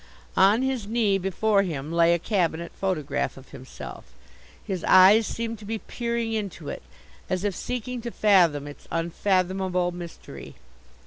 [0.35, 4.03] On his knee before him lay a cabinet photograph of himself.
[4.63, 6.81] His eyes seemed to be peering into it,
[7.29, 10.55] as if seeking to fathom its unfathomable mystery.